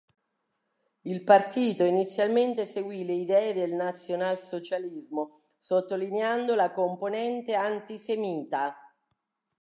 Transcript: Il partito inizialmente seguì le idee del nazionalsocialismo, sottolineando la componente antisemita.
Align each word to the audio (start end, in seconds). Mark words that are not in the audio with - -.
Il 1.03 1.23
partito 1.23 1.83
inizialmente 1.83 2.65
seguì 2.65 3.05
le 3.05 3.13
idee 3.13 3.53
del 3.53 3.73
nazionalsocialismo, 3.75 5.41
sottolineando 5.59 6.55
la 6.55 6.71
componente 6.71 7.53
antisemita. 7.53 8.75